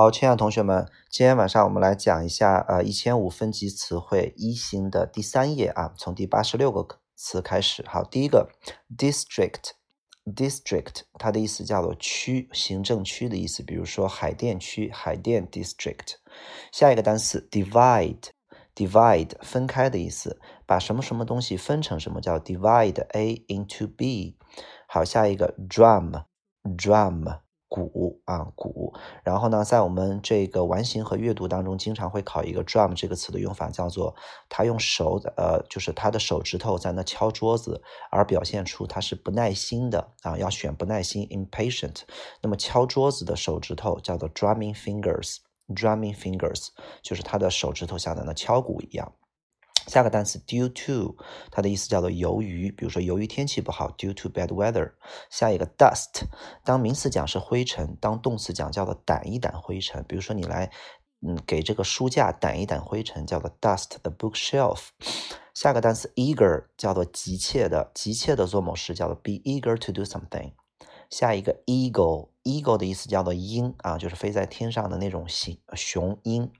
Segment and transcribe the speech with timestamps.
[0.00, 7.84] 好，亲爱的同学们，今天晚上我们来讲一下呃一千五分级词汇一星的第三页啊，从第八十六个词开始。
[7.86, 8.48] 好，第一个
[8.96, 16.14] district，district 它的意思叫做区，行政区的意思，比如说海淀区，海淀 district。
[16.72, 24.38] 下一个单词 divide，divide 分开的意思，把什么什么东西分成什么叫 divide A into B。
[24.88, 27.40] 好，下一个 drum，drum。
[27.70, 28.92] 鼓啊鼓，
[29.22, 34.12] 然后呢，在我们这个完形和阅读当中，经常会考一个 drum 这个词的用法，叫做
[34.48, 37.80] 他用手呃，就是他的手指头在那敲桌子，
[38.10, 42.00] 而表现出他是不耐心的啊，要选不耐心 impatient。
[42.42, 46.70] 那么敲桌子的手指头叫做 drumming fingers，drumming fingers
[47.02, 49.12] 就是他的手指头像在那敲鼓一样。
[49.86, 51.16] 下个单词 due to，
[51.50, 54.92] 它的意思叫做由于，比如说由于天气不好，due to bad weather。
[55.30, 56.24] 下一个 dust，
[56.64, 60.04] 当名词讲是灰尘，当动词讲叫做掸一掸灰尘。
[60.08, 60.70] 比如说你来，
[61.26, 64.88] 嗯，给这个书架掸一掸灰尘，叫做 dust the bookshelf。
[65.54, 70.52] 下个单词 eager，叫做急切的，急切的做某事叫做 be eager to do something。
[71.10, 76.52] 下一个 eagle，eagle 的意思叫做鹰啊，就是飞在天上的那种形雄鹰。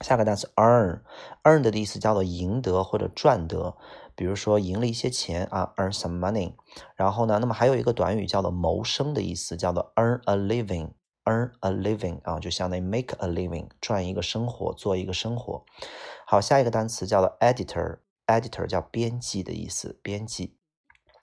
[0.00, 3.76] 下个单词 earn，earn 的意思叫做赢得或者赚得，
[4.16, 6.54] 比如说赢了一些钱啊，earn some money。
[6.96, 15.64] 然后呢，那么还有一个短语叫做谋生的意思，叫做 earn a living，earn a living 啊，就相当于 make a living，赚一个生活，做一个生活。
[16.26, 20.56] 好，下一个单词叫做 editor，editor 叫编辑的意思，编辑。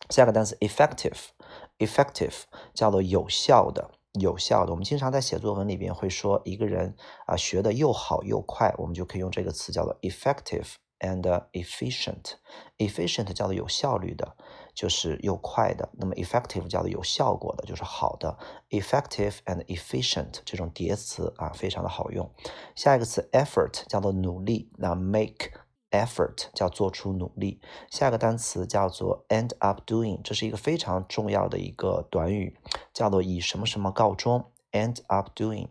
[0.10, 3.92] 下个单词 effective，effective 叫做有效的。
[4.14, 6.96] 有效的，我们经常在写作文里边会说一个人
[7.28, 11.22] 啊学的又好又快，我们就可以用这个词叫做 effective and
[11.52, 12.34] efficient。
[12.78, 14.36] efficient 叫做有效率的，
[14.74, 18.38] 就是又快的；那么 effective 叫做有效果的，就是好的。
[18.70, 22.30] effective and efficient 这种叠词啊非常的好用。
[22.76, 25.52] 下一个词 effort 叫做努力，那 make。
[25.92, 27.60] Effort 叫做出努力，
[27.90, 32.58] 下个单词叫做 end up doing，这是一个非常重要的一个短语，
[32.94, 35.70] 叫做以什么什么告终，end up doing。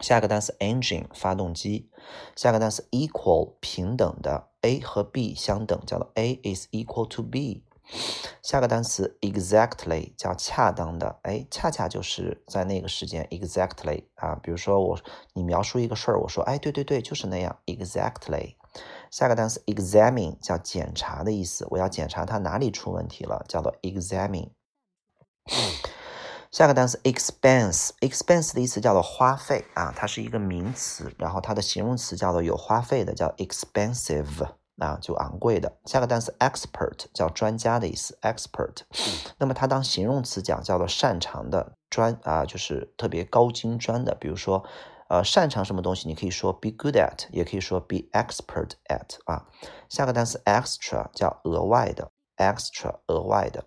[0.00, 1.90] 下个单词 engine 发动机，
[2.36, 7.64] 下个单词 equal 平等的，A 和 B 相等，叫做 A is equal to B。
[8.42, 15.00] 下个单词 exactly 叫恰当的，哎，恰恰就是在那个时间 exactly 啊，比如说我
[15.32, 18.54] 你描述一个事儿，我说哎对对对就是那样 exactly。
[19.10, 24.50] 下个单词 examine 叫检查的意思，我要检查它哪里出问题了，叫做 examine。
[26.50, 35.78] 下个单词 expense，expense 的意思叫做花费啊，它是一个名词，然后它的形容词叫做有花费的，叫 expensive 啊，就昂贵的。
[35.86, 38.82] 下个单词 expert 叫专家的意思，expert。
[39.38, 44.64] 那么它当形容词讲叫做擅长的，专啊就是特别高精专的，比如说。
[45.09, 46.07] 呃，擅长什么东西？
[46.07, 49.45] 你可以说 be good at，也可以说 be expert at 啊。
[49.89, 53.63] 下个单词 extra 叫额外的，extra 额外的。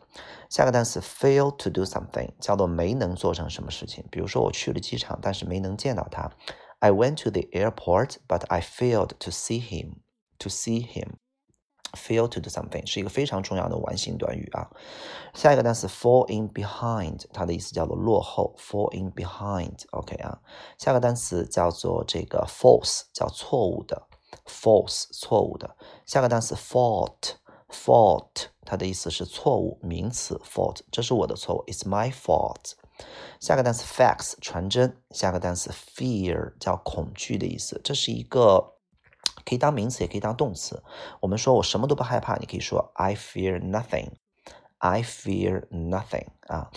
[0.50, 4.04] 下个单词 fail to do something 叫做没能做成什么事情。
[4.10, 6.30] 比如说我去了机场，但是没能见到他。
[6.80, 9.96] I went to the airport, but I failed to see him.
[10.38, 11.14] To see him.
[11.93, 14.69] Fail to do something 是一个非常重要的完形短语啊。
[15.33, 18.55] 下一个单词 fall in behind，它的意思叫做落后。
[18.57, 20.39] fall in behind，OK 啊。
[20.77, 24.07] 下个单词叫做这个 false，叫错误的。
[24.45, 25.75] false 错误的。
[26.05, 32.73] 下个单词 fault，fault 它的意思是错误，名词 fault，这是我的错误，It's my fault。
[33.39, 34.95] 下个单词 fax 传真。
[35.09, 38.75] 下个单词 fear 叫恐惧的意思，这是一个。
[39.45, 40.83] 可以当名词，也可以当动词。
[41.19, 44.11] 我们说我什么都不害怕，你可以说 I fear nothing。
[44.77, 46.71] I fear nothing 啊。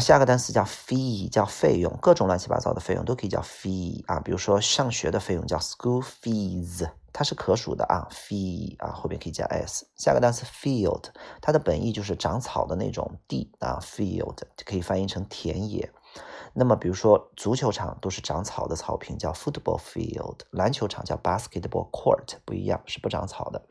[0.00, 4.18] 下个单词叫 fee，叫费用，各种乱七八糟的费用都可以叫 fee 啊。
[4.20, 8.08] 比如说上学的费用叫 school fees，它是可数的啊。
[8.10, 9.86] fee 啊，后边可以加 s。
[9.94, 11.04] 下个单词 field，
[11.42, 13.78] 它的本意就是长草的那种地啊。
[13.82, 15.90] field 可以翻译成田野。
[16.54, 23.66] 那么，比如说足球场都是长草的草坪，叫 football field；篮球场叫 basketball court，不一样，是不长草的。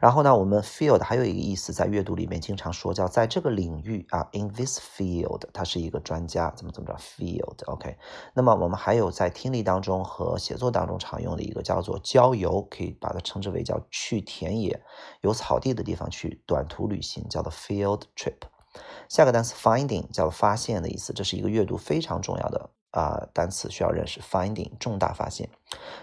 [0.00, 7.96] 然后呢，我们 field 还有一个意思，在阅读里面经常说叫在这个领域啊，in this field，他是一个专家，怎么怎么着 field，OK。
[8.34, 14.82] 那么我们还有在听力当中和写作当中常用的一个叫做郊游，可以把它称之为叫去田野、
[15.20, 18.38] 有草地的地方去短途旅行，叫做 field trip。
[19.08, 25.48] 下个单词 finding 叫发现的意思，这是一个阅读非常重要的啊单词，需要认识 finding 重大发现。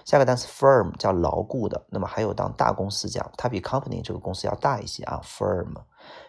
[0.05, 5.73] 下个单词 firm 叫牢固的，那么还有当大公司讲，它比 company 这个公司要大一些啊 firm。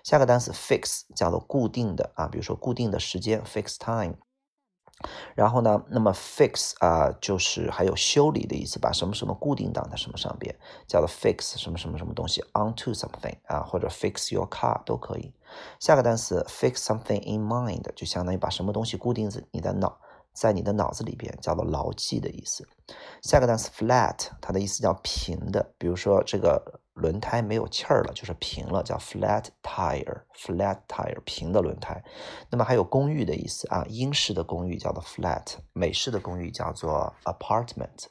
[0.03, 4.17] 下个单词 fix 叫做固定的啊，比如说固定的时间 fix time。
[5.35, 10.55] 然后呢，那么 fix 啊，就是还有修理的意思，把什么什么固定到它什么上边，
[10.87, 15.33] 叫做 fix 什么什么什么东西 onto something 啊，或者 fix your car 都可以。
[15.81, 19.99] 下个单词 fix something in mind 就相当于把什么东西固定在你的脑，
[20.33, 22.67] 在你的脑子里边，叫做牢记的意思。
[23.23, 26.82] 下个单词 flat，它的意思叫平的，比如说这个。
[26.95, 32.03] 轮胎没有气儿了，就是平了，叫 flat tire，flat tire 平的轮胎。
[32.51, 38.07] 那么还有公寓的意思啊，英式的公寓叫做 flat，美式的公寓叫做 apartment。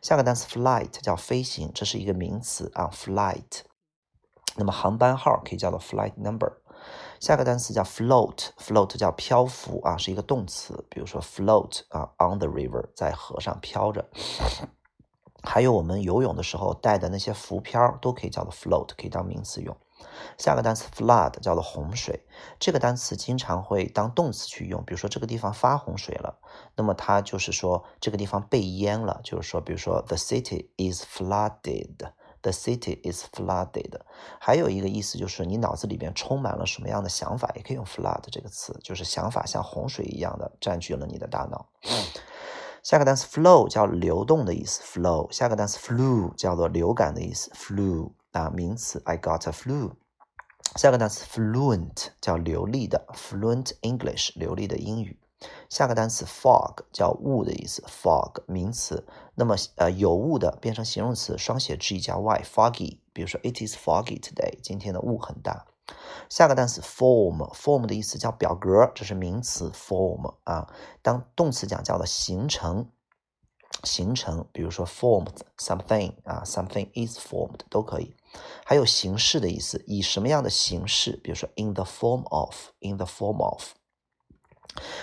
[0.00, 3.60] 下个单词 flight 叫飞行，这是一个名词啊，flight。
[4.56, 6.50] 那么航班号可以叫做 flight number。
[7.20, 14.06] 下个单词叫 float，float 叫漂浮啊，是一个动词，比如说 float 啊，on the river 在河上漂着。
[15.46, 19.74] 还有我们游泳的时候带的那些浮漂都可以叫做 float，可以当名词用。
[20.36, 22.26] 下个单词 flood 叫做洪水，
[22.58, 24.84] 这个单词经常会当动词去用。
[24.84, 26.38] 比如说这个地方发洪水了，
[26.74, 34.00] 那么它就是说这个地方被淹了，就是说，比如说 the city is flooded，the city is flooded。
[34.40, 41.68] 还有一个意思就是你脑子里边充满了什么样的想法，也可以用 flood 这个词，就是想法像洪水一样的占据了你的大脑。
[42.86, 45.28] 下个单词 flow 叫流动的意思，flow。
[45.32, 49.90] 下个单词 flu 叫做流感的意思，flu 啊，名词，I got a flu。
[50.76, 55.18] 下个单词 fluent 叫流利的，fluent English 流利的英语。
[55.68, 59.04] 下个单词 fog 叫雾的意思，fog 名词。
[59.34, 63.00] 那么呃有雾的变成形容词，双写 g 加 y，foggy。
[63.12, 65.66] 比如说 It is foggy today，今天的雾很大。
[66.28, 70.72] 下个单词 form，form 的意思叫表格，这是名词 form 啊。
[71.02, 72.90] 当动词讲叫做形成，
[73.84, 78.16] 形成，比如说 formed something 啊，something is formed 都可以。
[78.64, 83.72] 还有形式的意思，以什么样的形式，比如说 in the form of，in the form of。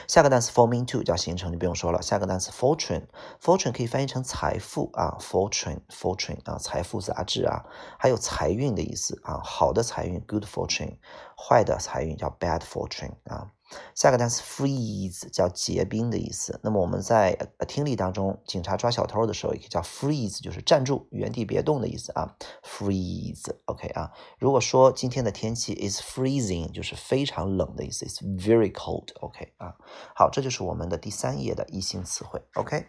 [0.08, 2.02] 下个单词 form into 叫形成，就不用说了。
[2.02, 7.66] 下个单词 fortune，fortune 可以翻译成财富啊，fortune，fortune 啊，财富杂志啊，
[7.98, 10.98] 还有财运的意思啊，好的财运 good fortune，
[11.38, 13.48] 坏的财运叫 bad fortune 啊。
[13.96, 16.60] 下个单词 freeze 叫结冰的意思。
[16.64, 17.38] 那么我们在
[17.68, 22.36] 听力当中，警察抓小偷的时候，也可以叫 freeze，就是站住，原地别动的意思啊。
[22.64, 24.12] freeze，OK 啊。
[24.40, 29.76] 如果说今天的天气 is freezing，就是非常冷的意思，is very cold，OK 啊。
[30.16, 32.86] 好，这就是我们的第三页的一性词汇，OK。